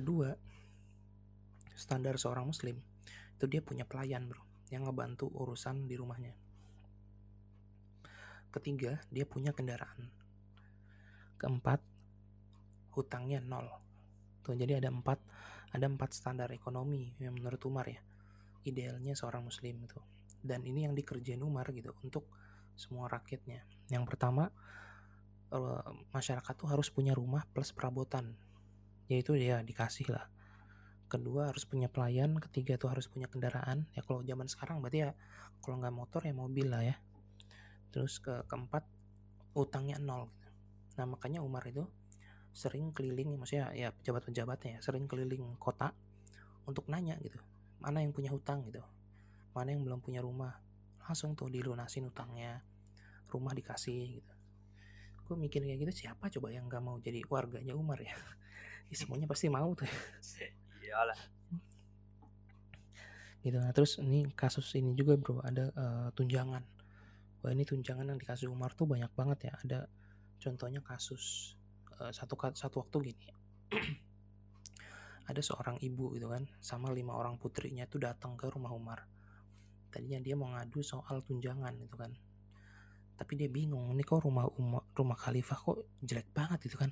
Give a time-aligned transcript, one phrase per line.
[0.00, 0.32] kedua
[1.76, 2.80] standar seorang muslim
[3.36, 4.40] itu dia punya pelayan bro
[4.72, 6.32] yang ngebantu urusan di rumahnya.
[8.48, 10.08] Ketiga dia punya kendaraan.
[11.36, 11.84] Keempat
[12.96, 13.68] hutangnya nol.
[14.40, 15.20] Tuh jadi ada empat
[15.76, 18.00] ada empat standar ekonomi yang menurut Umar ya
[18.64, 20.00] idealnya seorang muslim itu.
[20.40, 22.24] Dan ini yang dikerjain Umar gitu untuk
[22.72, 23.64] semua rakyatnya.
[23.92, 24.48] Yang pertama
[25.52, 28.36] eh, masyarakat tuh harus punya rumah plus perabotan
[29.10, 30.30] yaitu ya dikasih lah.
[31.10, 32.38] Kedua harus punya pelayan.
[32.38, 33.90] Ketiga tuh harus punya kendaraan.
[33.98, 35.10] Ya kalau zaman sekarang berarti ya
[35.58, 36.96] kalau nggak motor ya mobil lah ya.
[37.90, 38.86] Terus ke keempat
[39.58, 40.48] utangnya nol gitu.
[40.94, 41.82] nah makanya Umar itu
[42.54, 45.90] sering keliling maksudnya ya pejabat-pejabatnya ya sering keliling kota
[46.70, 47.42] untuk nanya gitu
[47.80, 48.60] mana yang punya hutang?
[48.68, 48.84] gitu.
[49.56, 50.60] Mana yang belum punya rumah?
[51.00, 52.60] Langsung tuh dilunasin utangnya.
[53.32, 54.34] Rumah dikasih gitu.
[55.24, 58.14] Gue mikir kayak gitu siapa coba yang nggak mau jadi warganya Umar ya,
[58.90, 59.86] ya semuanya pasti mau tuh.
[60.82, 61.20] Iyalah.
[63.40, 63.56] Gitu.
[63.56, 65.38] Nah terus ini kasus ini juga bro.
[65.40, 66.66] Ada uh, tunjangan.
[67.40, 69.52] Wah ini tunjangan yang dikasih Umar tuh banyak banget ya.
[69.62, 69.78] Ada
[70.42, 71.54] contohnya kasus
[72.02, 73.26] uh, satu satu waktu gini.
[75.30, 79.06] Ada seorang ibu gitu kan sama lima orang putrinya itu datang ke rumah Umar.
[79.94, 82.10] Tadinya dia mau ngadu soal tunjangan gitu kan.
[83.14, 86.90] Tapi dia bingung ini kok rumah rumah, rumah khalifah kok jelek banget gitu kan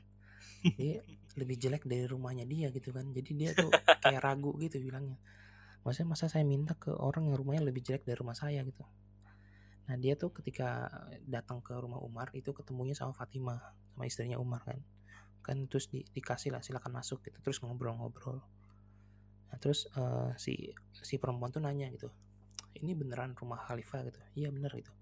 [0.79, 1.01] dia
[1.39, 3.07] lebih jelek dari rumahnya dia gitu kan.
[3.15, 3.71] Jadi dia tuh
[4.05, 5.19] kayak ragu gitu bilangnya.
[5.87, 8.83] Maksudnya masa saya minta ke orang yang rumahnya lebih jelek dari rumah saya gitu.
[9.89, 10.91] Nah dia tuh ketika
[11.25, 13.61] datang ke rumah Umar itu ketemunya sama Fatimah
[13.95, 14.79] sama istrinya Umar kan.
[15.41, 18.43] Kan terus di, dikasih lah silakan masuk gitu terus ngobrol-ngobrol.
[19.49, 22.11] Nah terus uh, si si perempuan tuh nanya gitu
[22.79, 24.07] ini beneran rumah khalifah?
[24.07, 24.21] gitu.
[24.39, 24.93] Iya bener gitu.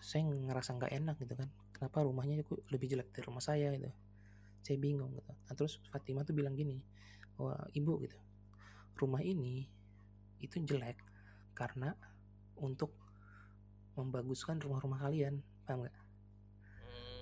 [0.00, 2.40] Saya ngerasa nggak enak gitu kan kenapa rumahnya
[2.72, 3.68] lebih jelek dari rumah saya?
[3.76, 3.92] gitu.
[4.64, 5.28] Saya bingung gitu.
[5.28, 6.80] Nah terus Fatimah tuh bilang gini
[7.36, 8.16] wah ibu gitu.
[8.96, 9.68] Rumah ini
[10.40, 10.96] itu jelek
[11.52, 11.92] karena
[12.56, 12.96] untuk
[14.00, 15.44] membaguskan rumah-rumah kalian.
[15.68, 15.96] Paham nggak?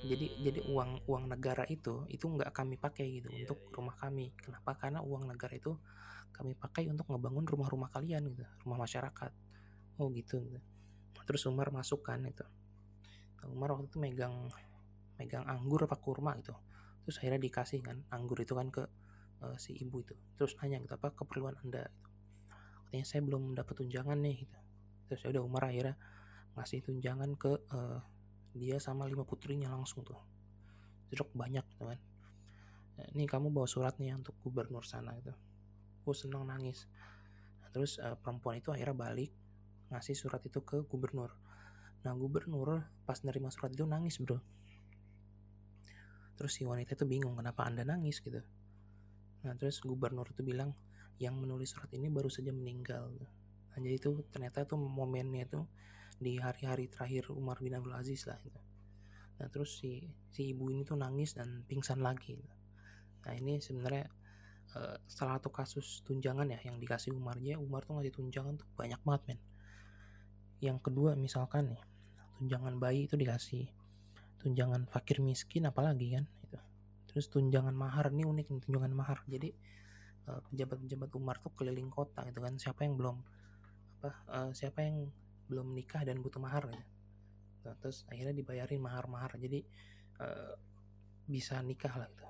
[0.04, 0.70] Jadi jadi hmm.
[0.70, 3.74] uang uang negara itu itu nggak kami pakai gitu yeah, untuk yeah.
[3.74, 4.30] rumah kami.
[4.38, 4.78] Kenapa?
[4.78, 5.74] Karena uang negara itu
[6.34, 9.32] kami pakai untuk ngebangun rumah-rumah kalian gitu rumah masyarakat.
[9.94, 10.58] Oh gitu, gitu.
[11.22, 12.42] terus Umar masuk kan itu
[13.50, 14.48] Umar waktu itu megang
[15.20, 16.54] megang anggur apa kurma gitu.
[17.04, 18.82] Terus akhirnya dikasih kan anggur itu kan ke
[19.44, 20.14] uh, si ibu itu.
[20.38, 21.84] Terus nanya gitu apa keperluan anda?
[21.84, 22.02] Gitu.
[22.94, 24.58] katanya saya belum dapat tunjangan nih gitu.
[25.10, 25.98] Terus ya udah Umar akhirnya
[26.54, 27.98] ngasih tunjangan ke uh,
[28.54, 30.18] dia sama lima putrinya langsung tuh.
[31.10, 31.98] Jeruk banyak gitu kan.
[32.94, 35.34] Nah, ini kamu bawa surat nih untuk gubernur sana gitu.
[36.06, 36.86] Gue seneng nangis.
[37.58, 39.34] Nah, terus uh, perempuan itu akhirnya balik
[39.90, 41.34] ngasih surat itu ke gubernur
[42.04, 44.38] nah gubernur pas nerima surat itu nangis bro.
[46.36, 48.20] Terus si wanita itu bingung kenapa anda nangis?
[48.20, 48.44] gitu.
[49.44, 50.76] Nah terus gubernur itu bilang
[51.16, 53.08] yang menulis surat ini baru saja meninggal.
[53.72, 55.60] Nah jadi itu ternyata tuh momennya itu
[56.18, 58.60] di hari-hari terakhir Umar bin Abdul Aziz lah gitu.
[59.34, 62.54] nah terus si si ibu ini tuh nangis dan pingsan lagi gitu.
[63.26, 64.06] nah ini sebenarnya
[64.78, 67.40] uh, salah satu kasus tunjangan ya yang dikasih Umar.
[67.42, 69.40] Ya Umar tuh ngasih tunjangan tuh banyak banget men.
[70.62, 71.82] Yang kedua misalkan nih
[72.38, 73.66] tunjangan bayi itu dikasih.
[74.42, 76.58] Tunjangan fakir miskin apalagi kan itu
[77.08, 79.18] terus tunjangan mahar ini unik nih tunjangan mahar.
[79.30, 79.48] Jadi
[80.28, 83.16] eh, pejabat-pejabat Umar tuh keliling kota gitu kan siapa yang belum
[84.04, 85.08] apa uh, siapa yang
[85.48, 86.84] belum nikah dan butuh mahar gitu.
[87.64, 89.40] Nah, terus akhirnya dibayarin mahar-mahar.
[89.40, 89.64] Jadi
[90.20, 90.52] uh,
[91.24, 92.24] bisa nikah lah gitu.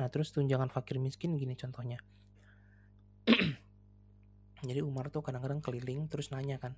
[0.00, 2.00] Nah terus tunjangan fakir miskin gini contohnya.
[4.68, 6.74] Jadi Umar tuh kadang-kadang keliling terus nanya kan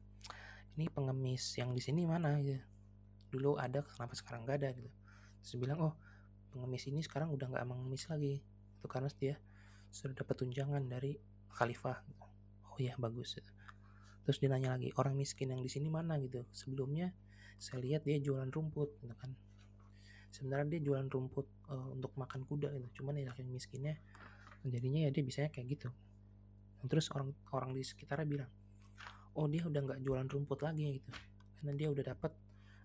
[0.78, 2.38] ini pengemis yang di sini mana?
[2.38, 2.62] Gitu.
[3.30, 4.70] Dulu ada kenapa sekarang gak ada?
[4.74, 4.90] Gitu.
[5.42, 5.94] Terus bilang oh
[6.50, 8.42] pengemis ini sekarang udah nggak mengemis lagi.
[8.78, 9.38] Itu karena dia
[9.90, 11.16] sudah dapat tunjangan dari
[11.50, 11.98] khalifah.
[12.06, 12.26] Gitu.
[12.70, 13.38] oh ya bagus.
[13.38, 13.50] Gitu.
[14.20, 16.20] terus dia nanya lagi orang miskin yang di sini mana?
[16.20, 16.44] Gitu.
[16.54, 17.10] Sebelumnya
[17.58, 19.32] saya lihat dia jualan rumput gitu kan.
[20.30, 23.02] Sebenarnya dia jualan rumput uh, untuk makan kuda gitu.
[23.02, 23.98] Cuman ya miskinnya
[24.62, 25.88] jadinya ya dia bisanya kayak gitu.
[26.86, 28.50] Terus orang orang di sekitarnya bilang
[29.40, 31.10] oh dia udah nggak jualan rumput lagi gitu.
[31.56, 32.32] Karena dia udah dapat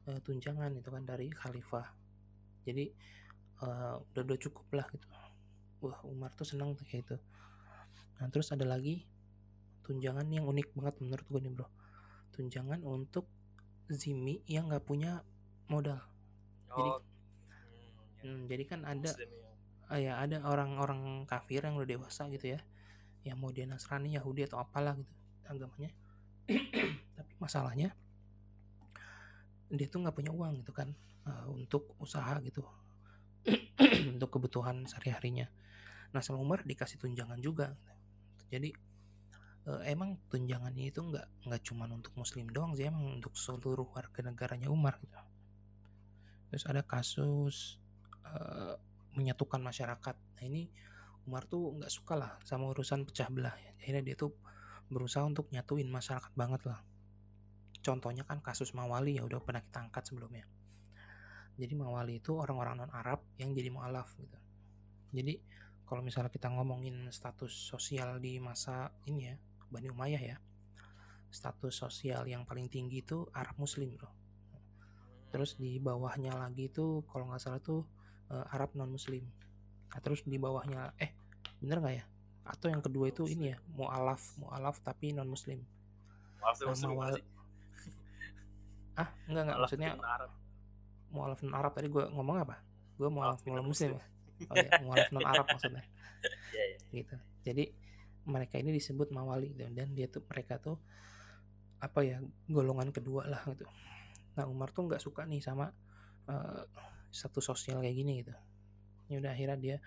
[0.07, 1.92] uh, tunjangan itu kan dari khalifah.
[2.63, 2.86] Jadi
[3.60, 5.07] uh, udah udah cukup lah gitu.
[5.84, 7.18] Wah Umar tuh senang tuh kayak gitu.
[8.24, 9.04] Nah terus ada lagi
[9.84, 11.68] tunjangan yang unik banget menurut gue nih bro.
[12.31, 13.28] Tunjangan untuk
[13.92, 15.22] zimi yang nggak punya
[15.68, 16.00] modal.
[16.75, 16.75] Oh.
[16.75, 19.12] jadi hmm, hmm, jadi kan ada
[19.88, 22.60] uh, ya ada orang-orang kafir yang udah dewasa gitu ya
[23.24, 25.13] yang mau dia Nasrani Yahudi atau apalah gitu
[25.48, 25.96] agamanya
[27.18, 27.94] tapi masalahnya
[29.69, 30.94] dia tuh nggak punya uang gitu kan
[31.25, 32.63] uh, untuk usaha gitu.
[34.15, 35.45] Untuk kebutuhan sehari harinya
[36.15, 37.75] nah sama Umar dikasih tunjangan juga.
[38.47, 38.71] Jadi
[39.68, 44.24] uh, emang tunjangannya itu nggak nggak cuma untuk muslim doang sih emang untuk seluruh warga
[44.24, 45.19] negaranya Umar gitu.
[46.47, 47.75] Terus ada kasus
[48.24, 48.80] uh,
[49.19, 50.15] menyatukan masyarakat.
[50.15, 50.71] Nah ini
[51.27, 53.59] Umar tuh nggak suka lah sama urusan pecah belah.
[53.75, 54.31] Akhirnya dia tuh
[54.91, 56.79] berusaha untuk nyatuin masyarakat banget lah.
[57.81, 60.45] Contohnya kan kasus Mawali ya udah pernah kita angkat sebelumnya.
[61.55, 64.37] Jadi Mawali itu orang-orang non Arab yang jadi mualaf gitu.
[65.15, 65.39] Jadi
[65.85, 69.35] kalau misalnya kita ngomongin status sosial di masa ini ya
[69.69, 70.37] Bani Umayyah ya
[71.29, 74.09] status sosial yang paling tinggi itu Arab Muslim bro
[75.29, 77.85] terus di bawahnya lagi itu kalau nggak salah tuh
[78.33, 79.27] uh, Arab non Muslim
[79.93, 81.13] nah, terus di bawahnya eh
[81.61, 82.05] bener nggak ya
[82.45, 85.65] atau yang kedua itu ini ya mualaf mualaf tapi non Muslim
[86.39, 86.53] nah,
[86.86, 87.18] mawal
[89.01, 89.89] ah enggak enggak maksudnya
[91.15, 92.59] mualaf non Arab tadi gue ngomong apa?
[93.00, 94.03] Gue mualaf non Muslim, ya?
[94.51, 95.86] Oh, ya, mualaf non Arab maksudnya.
[96.25, 96.80] Yeah, yeah.
[96.89, 97.15] gitu.
[97.45, 97.69] Jadi
[98.25, 99.69] mereka ini disebut mawali gitu.
[99.69, 100.81] dan dia tuh mereka tuh
[101.77, 102.18] apa ya
[102.50, 103.69] golongan kedua lah gitu.
[104.33, 105.69] Nah Umar tuh nggak suka nih sama
[106.25, 106.62] uh,
[107.13, 108.33] satu sosial kayak gini gitu.
[109.06, 109.77] Ya udah akhirnya dia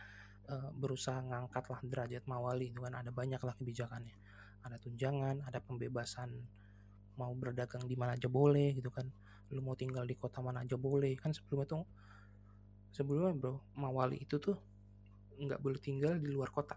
[0.48, 2.96] uh, berusaha ngangkat lah derajat mawali itu kan.
[2.96, 4.16] Ada banyak lah kebijakannya.
[4.64, 6.32] Ada tunjangan ada pembebasan
[7.18, 9.06] mau berdagang di mana aja boleh gitu kan.
[9.52, 11.14] Lu mau tinggal di kota mana aja boleh.
[11.20, 11.84] Kan sebelumnya tuh
[12.92, 14.56] sebelumnya bro mawali itu tuh
[15.38, 16.74] nggak boleh tinggal di luar kota.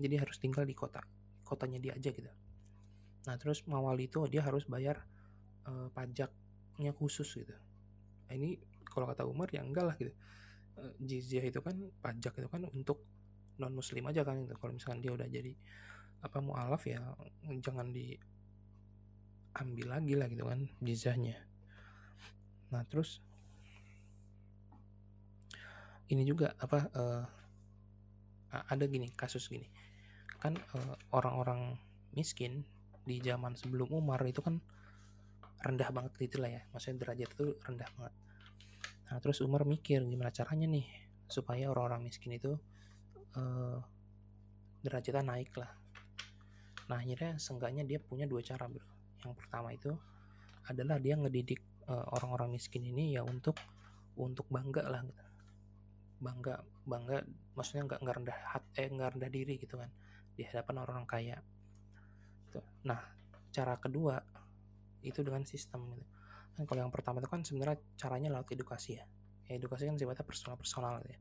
[0.00, 1.04] Jadi harus tinggal di kota
[1.44, 2.32] kotanya dia aja gitu.
[3.28, 5.04] Nah terus mawali itu dia harus bayar
[5.68, 7.52] uh, pajaknya khusus gitu.
[8.26, 8.56] Nah, ini
[8.88, 10.12] kalau kata Umar ya enggak lah gitu
[10.98, 12.98] jizyah itu kan pajak itu kan untuk
[13.60, 14.56] non muslim aja kan gitu.
[14.56, 15.52] Kalau misalkan dia udah jadi
[16.22, 17.02] apa mualaf ya
[17.66, 18.26] jangan diambil
[19.90, 21.36] lagi lah gitu kan jizyahnya.
[22.72, 23.20] Nah terus
[26.12, 27.24] ini juga apa uh,
[28.52, 29.68] ada gini kasus gini.
[30.42, 31.78] Kan eh, orang-orang
[32.12, 32.66] miskin
[33.02, 34.60] di zaman sebelum Umar itu kan
[35.62, 36.62] rendah banget gitu lah ya.
[36.74, 38.14] Maksudnya derajat itu rendah banget
[39.10, 40.86] nah terus Umar mikir gimana caranya nih
[41.26, 42.54] supaya orang-orang miskin itu
[43.36, 43.78] uh,
[44.84, 45.72] derajatnya naik lah
[46.90, 48.84] nah akhirnya seenggaknya dia punya dua cara bro.
[49.22, 49.96] Yang pertama itu
[50.66, 53.56] adalah dia ngedidik eh, orang-orang miskin ini ya untuk
[54.18, 55.24] untuk bangga lah gitu.
[56.20, 57.24] Bangga bangga
[57.56, 59.88] maksudnya nggak nggak rendah hat eh nggak rendah diri gitu kan
[60.36, 61.36] di hadapan orang-orang kaya.
[62.84, 63.00] Nah
[63.54, 64.20] cara kedua
[65.00, 66.11] itu dengan sistem gitu
[66.52, 69.04] kan kalau yang pertama itu kan sebenarnya caranya lewat edukasi ya,
[69.48, 71.20] ya edukasi kan sifatnya personal personal gitu ya.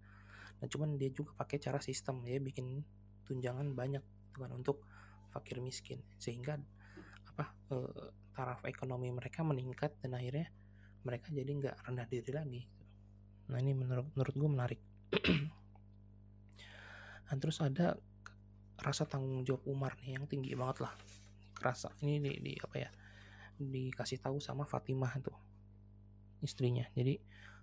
[0.61, 2.85] Nah cuman dia juga pakai cara sistem ya bikin
[3.25, 4.83] tunjangan banyak gitu kan untuk
[5.31, 6.03] fakir miskin.
[6.19, 6.59] Sehingga
[7.31, 7.75] apa e,
[8.35, 10.51] taraf ekonomi mereka meningkat dan akhirnya
[11.01, 12.61] mereka jadi nggak rendah diri lagi.
[13.49, 14.81] Nah ini menurut menurut gue menarik.
[17.31, 17.95] Nah terus ada
[18.75, 20.91] rasa tanggung jawab Umar nih yang tinggi banget lah.
[21.63, 22.91] Rasa ini di, di apa ya
[23.69, 25.37] dikasih tahu sama Fatimah tuh
[26.41, 26.89] istrinya.
[26.97, 27.21] Jadi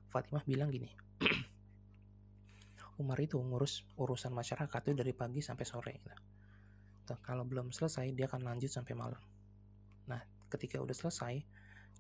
[0.09, 0.89] Fatimah bilang gini
[3.03, 5.95] Umar itu ngurus urusan masyarakat itu dari pagi sampai sore.
[7.07, 9.23] Tuh, kalau belum selesai dia akan lanjut sampai malam.
[10.11, 10.19] Nah
[10.51, 11.39] ketika udah selesai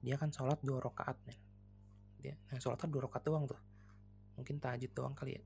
[0.02, 1.38] dia akan sholat dua rakaat men.
[2.19, 3.61] Dia nah, sholatnya dua rakaat doang tuh.
[4.38, 5.43] Mungkin tahajud doang kali ya.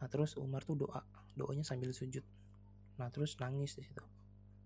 [0.00, 1.04] Nah terus Umar tuh doa
[1.36, 2.24] doanya sambil sujud.
[2.96, 4.04] Nah terus nangis di situ.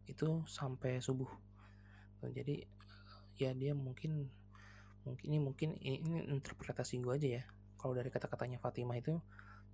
[0.07, 1.48] Itu sampai subuh
[2.27, 2.67] jadi
[3.39, 4.27] ya dia mungkin
[5.07, 7.43] mungkin ini mungkin ini, interpretasi gue aja ya.
[7.79, 9.15] Kalau dari kata-katanya Fatimah itu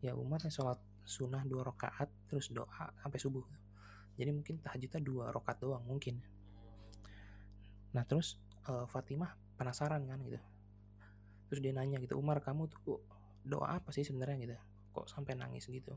[0.05, 2.69] ya Umar sholat sunnah dua rakaat terus doa
[3.01, 3.45] sampai subuh.
[4.15, 6.21] Jadi mungkin tahajudnya dua rakaat doang mungkin.
[7.97, 8.37] Nah terus
[8.69, 10.37] uh, Fatimah penasaran kan gitu.
[11.49, 13.01] Terus dia nanya gitu Umar kamu tuh
[13.45, 14.37] doa apa sih sebenarnya?
[14.37, 14.57] Gitu.
[14.93, 15.65] Kok sampai nangis?
[15.67, 15.97] Gitu.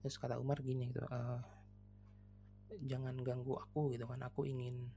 [0.00, 1.42] Terus kata Umar gini gitu uh,
[2.86, 4.22] jangan ganggu aku gitu kan.
[4.30, 4.88] Aku ingin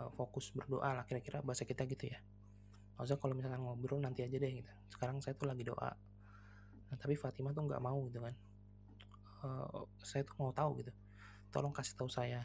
[0.00, 2.18] uh, fokus berdoa lah kira-kira bahasa kita gitu ya.
[2.96, 4.70] Maksudnya kalau misalkan ngobrol nanti aja deh gitu.
[4.88, 5.92] Sekarang saya tuh lagi doa.
[6.90, 8.34] Nah, tapi Fatimah tuh nggak mau gitu kan.
[9.40, 10.92] Uh, saya tuh mau tahu gitu.
[11.52, 12.44] Tolong kasih tahu saya.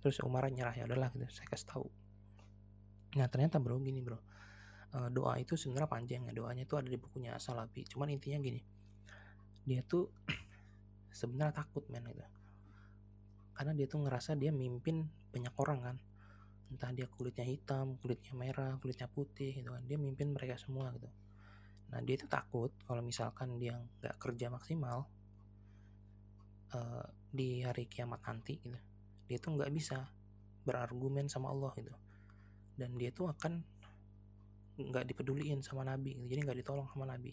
[0.00, 1.28] Terus Umar nyerah ya udahlah gitu.
[1.32, 1.86] Saya kasih tahu.
[3.16, 4.20] Nah ternyata bro gini bro.
[4.96, 6.32] Uh, doa itu sebenarnya panjang ya.
[6.36, 8.60] Doanya itu ada di bukunya Salabi cuman intinya gini.
[9.64, 10.12] Dia tuh
[11.18, 12.20] sebenarnya takut men gitu.
[13.56, 15.96] Karena dia tuh ngerasa dia mimpin banyak orang kan
[16.66, 19.82] entah dia kulitnya hitam kulitnya merah kulitnya putih gitu kan.
[19.86, 21.08] Dia mimpin mereka semua gitu.
[21.90, 25.06] Nah dia tuh takut kalau misalkan dia nggak kerja maksimal
[26.74, 28.78] uh, di hari kiamat nanti gitu.
[29.26, 30.10] Dia tuh nggak bisa
[30.66, 31.94] berargumen sama Allah gitu.
[32.74, 33.62] Dan dia tuh akan
[34.76, 36.36] nggak dipeduliin sama Nabi gitu.
[36.36, 37.32] jadi nggak ditolong sama Nabi.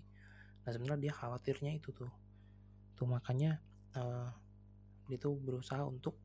[0.63, 2.11] Nah sebenarnya dia khawatirnya itu tuh.
[2.95, 3.59] Tuh makanya
[3.97, 4.31] uh,
[5.11, 6.15] dia tuh berusaha untuk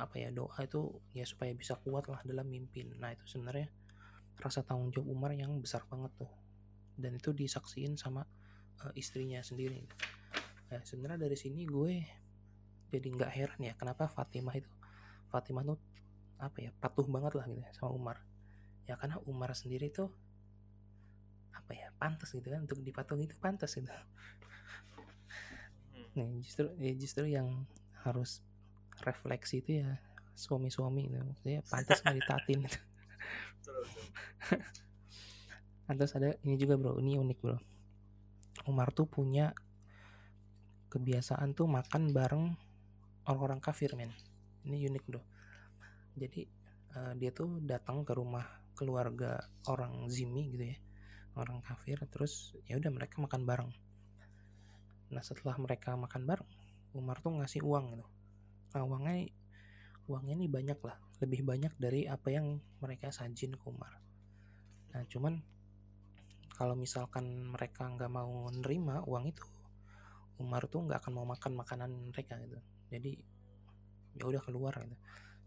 [0.00, 3.68] apa ya doa itu ya supaya bisa kuat lah dalam mimpin nah itu sebenarnya
[4.40, 6.32] rasa tanggung jawab Umar yang besar banget tuh.
[6.96, 8.24] Dan itu disaksiin sama
[8.82, 9.84] uh, istrinya sendiri.
[10.72, 11.92] Nah sebenarnya dari sini gue
[12.90, 14.66] jadi nggak heran ya kenapa Fatimah itu
[15.30, 15.78] Fatimah tuh
[16.40, 18.16] apa ya patuh banget lah gitu ya sama Umar.
[18.88, 20.10] Ya karena Umar sendiri tuh
[21.54, 23.92] apa ya pantas gitu kan untuk dipatuhi itu pantas gitu.
[26.10, 26.26] Hmm.
[26.26, 27.68] nih justru ya justru yang
[28.02, 28.42] harus
[29.02, 29.98] refleksi itu ya
[30.36, 31.20] suami-suami gitu.
[31.20, 32.80] Maksudnya pantas nggak ditatin gitu.
[35.90, 36.96] terus ada ini juga bro.
[37.02, 37.56] Ini unik bro.
[38.68, 39.52] Umar tuh punya
[40.90, 42.54] kebiasaan tuh makan bareng
[43.26, 44.12] orang-orang kafir men.
[44.64, 45.22] Ini unik bro.
[46.16, 46.46] Jadi
[46.96, 48.46] uh, dia tuh datang ke rumah
[48.78, 50.78] keluarga orang zimi gitu ya
[51.36, 52.00] orang kafir.
[52.08, 53.70] Terus ya udah mereka makan bareng.
[55.10, 56.50] Nah setelah mereka makan bareng
[56.94, 58.06] Umar tuh ngasih uang gitu
[58.70, 59.26] nah uangnya
[60.10, 60.96] uangnya ini banyak lah.
[61.22, 63.98] Lebih banyak dari apa yang mereka sajin ke Umar.
[64.94, 65.38] Nah cuman
[66.54, 69.44] kalau misalkan mereka nggak mau nerima uang itu
[70.40, 72.58] Umar tuh nggak akan mau makan makanan mereka gitu.
[72.90, 73.12] Jadi
[74.18, 74.96] ya udah keluar gitu.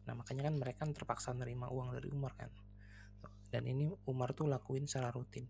[0.07, 2.49] Nah makanya kan mereka terpaksa nerima uang dari Umar kan.
[3.49, 5.45] Dan ini Umar tuh lakuin secara rutin.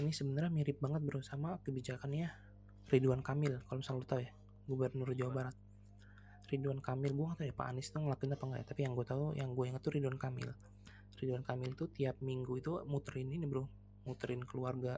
[0.00, 2.28] Ini sebenarnya mirip banget bro sama kebijakannya
[2.88, 4.32] Ridwan Kamil kalau misalnya lo tau ya
[4.64, 5.56] Gubernur Jawa Barat
[6.48, 8.92] Ridwan Kamil gue gak tau ya Pak Anies tuh ngelakuin apa enggak ya tapi yang
[8.96, 10.50] gue tahu yang gue ingat tuh Ridwan Kamil.
[11.20, 13.68] Ridwan Kamil tuh tiap minggu itu muterin ini bro
[14.08, 14.96] muterin keluarga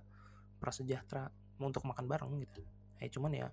[0.62, 1.26] prasejahtera
[1.58, 2.62] untuk makan bareng gitu.
[3.02, 3.48] Eh cuman ya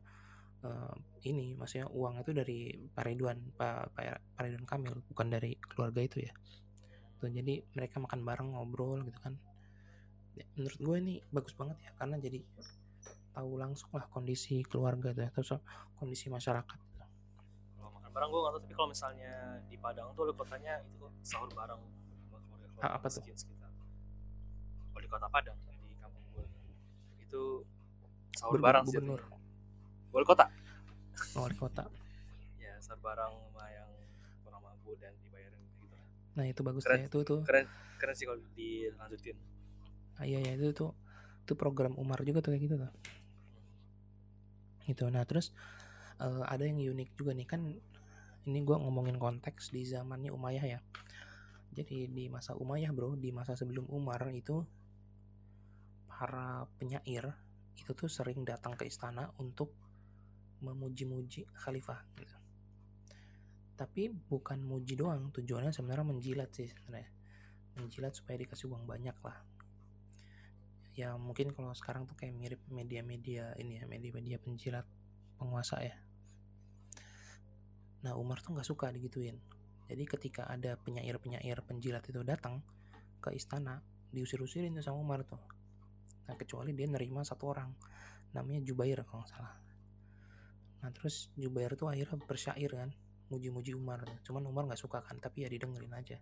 [0.63, 0.93] uh,
[1.25, 6.21] ini maksudnya uang itu dari Pak Ridwan Pak, Pak Ridwan Kamil bukan dari keluarga itu
[6.21, 6.33] ya.
[7.17, 9.33] Tuh jadi mereka makan bareng ngobrol gitu kan.
[10.37, 12.45] Ya, menurut gue ini bagus banget ya karena jadi
[13.33, 15.49] tahu langsung lah kondisi keluarga tuh ya, terus
[15.97, 16.86] kondisi masyarakat
[18.17, 19.33] barang gue nggak tahu tapi kalau misalnya
[19.69, 21.77] di Padang tuh kotanya itu kok sahur bareng
[22.25, 23.21] sama keluarga ah, apa tuh?
[23.21, 23.69] Sekitar.
[24.89, 26.45] Kalau di kota Padang di kampung gue
[27.21, 27.61] itu
[28.33, 28.97] sahur bareng sih.
[30.09, 30.49] wali kota.
[31.37, 31.85] Oh, wali kota.
[32.57, 33.89] Ya sahur bareng sama yang
[34.41, 35.85] kurang mampu dan dibayarin gitu
[36.33, 37.69] nah itu bagus keren, ya itu tuh keren
[38.01, 39.37] keren sih kalau dilanjutin.
[40.17, 40.97] Ah, iya ya itu tuh
[41.45, 42.91] itu program Umar juga tuh kayak gitu tuh.
[44.89, 45.05] Gitu.
[45.13, 45.53] Nah terus
[46.17, 47.45] uh, ada yang unik juga nih.
[47.45, 47.77] Kan
[48.47, 50.79] ini gue ngomongin konteks di zamannya Umayyah ya.
[51.75, 54.63] Jadi di masa Umayyah bro di masa sebelum Umar itu
[56.07, 57.29] para penyair
[57.77, 59.69] itu tuh sering datang ke istana untuk
[60.65, 62.33] memuji-muji khalifah gitu.
[63.77, 67.13] tapi bukan muji doang tujuannya sebenarnya menjilat sih sebenarnya.
[67.77, 69.37] Menjilat supaya dikasih uang banyak lah.
[70.97, 74.81] Ya mungkin kalau sekarang tuh kayak mirip media-media ini ya media-media penjilat
[75.37, 75.93] penguasa ya
[78.07, 79.35] Nah Umar tuh nggak suka digituin.
[79.91, 82.63] Jadi ketika ada penyair-penyair penjilat itu datang
[83.19, 83.83] ke istana,
[84.15, 85.43] diusir-usirin tuh sama Umar tuh.
[86.31, 87.67] Nah kecuali dia nerima satu orang,
[88.31, 89.59] namanya Jubair kalau nggak salah.
[90.87, 92.95] Nah terus Jubair tuh akhirnya bersyair kan,
[93.27, 94.07] muji-muji Umar.
[94.23, 96.15] Cuman Umar nggak suka kan, tapi ya didengerin aja.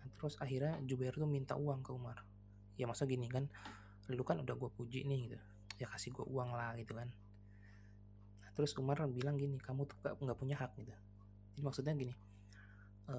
[0.00, 2.24] Nah terus akhirnya Jubair tuh minta uang ke Umar.
[2.80, 3.52] Ya masa gini kan,
[4.08, 5.38] lu kan udah gue puji nih gitu,
[5.76, 7.12] ya kasih gue uang lah gitu kan
[8.58, 10.90] terus Umar bilang gini kamu tuh gak, nggak punya hak gitu.
[11.54, 12.10] Jadi maksudnya gini
[13.06, 13.14] e,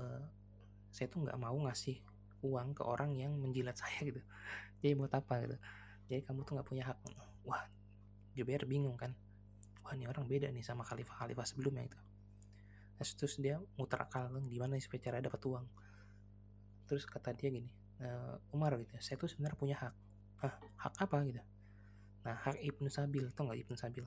[0.91, 1.95] saya tuh nggak mau ngasih
[2.43, 4.19] uang ke orang yang menjilat saya gitu.
[4.83, 5.55] Jadi buat apa gitu.
[6.11, 6.99] Jadi kamu tuh nggak punya hak.
[7.47, 7.63] Wah
[8.35, 9.15] Jubair bingung kan.
[9.87, 11.99] Wah ini orang beda nih sama khalifah-khalifah sebelumnya itu
[12.99, 15.63] terus, terus dia muter akal gimana supaya cara dapat uang?
[16.83, 18.07] Terus kata dia gini e,
[18.51, 19.95] Umar gitu saya tuh sebenarnya punya hak.
[20.43, 20.53] Hah,
[20.83, 21.23] hak apa?
[21.23, 21.39] gitu.
[22.27, 24.03] Nah hak Ibnu Sabil tau nggak Ibnu Sabil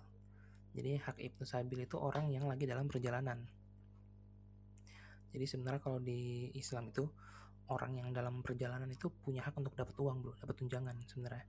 [0.73, 3.45] jadi hak Ibnu Sabil itu orang yang lagi dalam perjalanan.
[5.33, 7.05] Jadi sebenarnya kalau di Islam itu
[7.73, 11.47] orang yang dalam perjalanan itu punya hak untuk dapat uang bro, dapat tunjangan sebenarnya.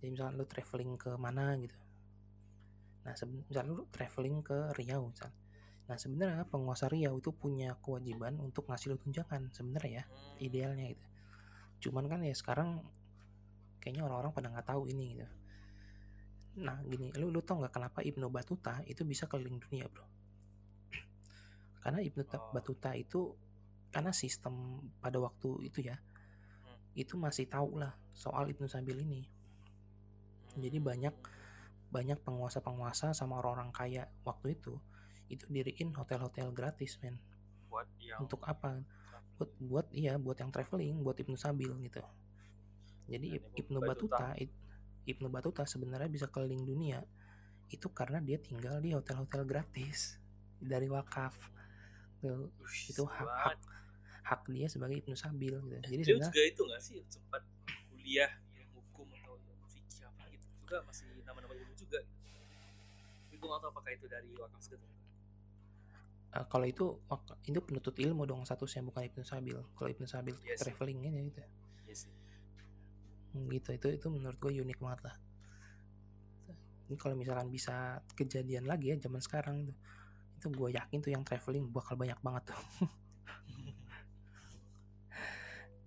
[0.00, 1.76] Jadi misalnya lu traveling ke mana gitu.
[3.04, 3.12] Nah,
[3.48, 5.36] misalnya lu traveling ke Riau misalnya.
[5.88, 10.44] Nah, sebenarnya penguasa Riau itu punya kewajiban untuk ngasih lu tunjangan sebenarnya ya, hmm.
[10.44, 11.06] idealnya gitu.
[11.88, 12.84] Cuman kan ya sekarang
[13.80, 15.39] kayaknya orang-orang pada nggak tahu ini gitu
[16.60, 20.04] Nah gini, lu lu tau nggak kenapa Ibnu Batuta itu bisa keliling dunia bro?
[21.82, 22.52] karena Ibnu oh.
[22.52, 23.32] Batuta itu
[23.90, 26.94] karena sistem pada waktu itu ya hmm.
[26.94, 29.22] itu masih tahu lah soal Ibnu Sabil ini.
[30.60, 30.86] Jadi hmm.
[30.86, 31.14] banyak
[31.90, 34.78] banyak penguasa-penguasa sama orang-orang kaya waktu itu
[35.30, 37.18] itu diriin hotel-hotel gratis men.
[37.70, 38.82] Buat yang untuk apa?
[39.38, 42.02] Buat buat iya buat yang traveling, buat Ibnu Sabil gitu.
[43.10, 44.38] Jadi Ibnu Batuta, Batuta
[45.08, 47.00] Ibnu Batuta sebenarnya bisa keliling dunia
[47.70, 50.18] itu karena dia tinggal di hotel-hotel gratis
[50.58, 51.38] dari wakaf
[52.20, 52.52] tuh,
[52.90, 53.60] itu hak, hak
[54.26, 55.80] hak dia sebagai ibnu sabil gitu.
[55.88, 57.42] jadi dia juga itu nggak sih sempat
[57.88, 58.30] kuliah
[58.76, 59.34] hukum atau
[59.72, 62.20] fikih apa gitu juga masih nama-nama ilmu juga gitu.
[63.26, 64.86] tapi gue nggak tahu apakah itu dari wakaf gitu
[66.36, 66.86] uh, kalau itu
[67.48, 70.44] itu penuntut ilmu dong statusnya bukan ibnu sabil kalau ibnu sabil yes.
[70.44, 71.40] Iya traveling ini gitu
[71.88, 72.06] yes.
[73.34, 73.70] Hmm, gitu.
[73.74, 75.16] Itu itu menurut gue unik banget lah.
[76.90, 79.78] Ini kalau misalkan bisa kejadian lagi ya zaman sekarang tuh
[80.40, 82.60] itu gue yakin tuh yang traveling bakal banyak banget tuh.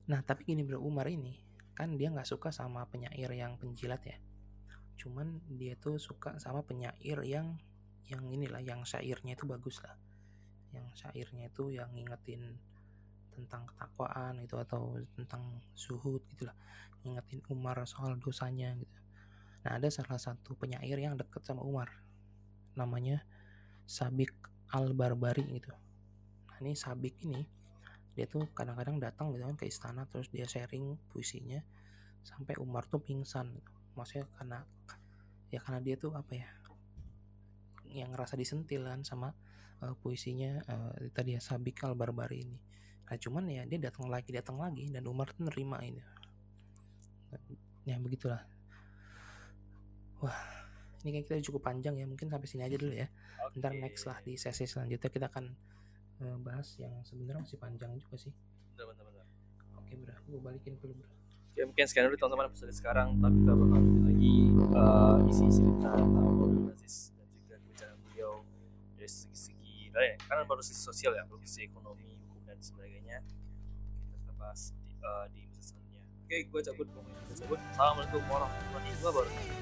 [0.04, 0.84] Nah tapi gini bro.
[0.84, 1.40] Umar ini
[1.72, 4.20] kan dia nggak suka sama penyair yang penjilat ya.
[5.00, 7.56] Cuman dia tuh suka sama penyair yang
[8.12, 9.96] yang inilah yang syairnya itu bagus lah.
[10.76, 12.60] Yang syairnya itu yang ngingetin
[13.34, 15.42] tentang ketakwaan itu atau tentang
[15.74, 16.56] suhud gitulah
[17.04, 19.04] ngingetin Umar soal dosanya gitu
[19.64, 21.88] Nah ada salah satu penyair yang deket sama Umar.
[22.76, 23.24] Namanya
[23.88, 24.36] Sabik
[24.72, 25.72] Al-Barbari gitu.
[26.52, 27.44] Nah ini Sabik ini
[28.14, 31.58] dia tuh kadang-kadang datang gitu kan ke istana terus dia sharing puisinya
[32.22, 33.72] sampai Umar tuh pingsan gitu.
[33.96, 34.60] Maksudnya karena
[35.50, 36.50] ya karena dia tuh apa ya
[37.94, 39.32] yang ngerasa disentil kan sama
[39.86, 42.60] uh, puisinya uh, tadi ya Sabik Al-Barbari ini.
[43.10, 46.02] Nah cuman ya dia datang lagi datang lagi dan Umar tuh nerima ini.
[47.84, 48.40] Ya begitulah
[50.24, 50.40] Wah,
[51.04, 52.08] ini kayak kita cukup panjang ya.
[52.08, 53.12] Mungkin sampai sini aja dulu ya.
[53.52, 53.60] Okay.
[53.60, 55.52] Ntar next lah di sesi selanjutnya kita akan
[56.24, 58.32] uh, bahas yang sebenarnya masih panjang juga sih.
[58.80, 59.26] Benar, benar, benar.
[59.84, 60.16] Oke, bro.
[60.32, 61.12] Gue balikin dulu, bro.
[61.60, 63.20] Ya mungkin sekian dulu teman-teman episode sekarang.
[63.20, 64.36] Tapi kita bakal lanjut lagi
[64.80, 68.32] uh, isi cerita tentang Aziz dan juga kebicaraan beliau
[68.96, 72.13] dari segi-segi ya, karena baru sisi sosial ya, baru sisi ekonomi,
[72.54, 73.18] dan sebagainya.
[74.14, 76.06] Kita bahas di, uh, di episode selanjutnya.
[76.06, 77.60] Oke okay, gue cabut pokoknya gue cabut.
[77.74, 79.54] Assalamualaikum warahmatullahi wabarakatuh.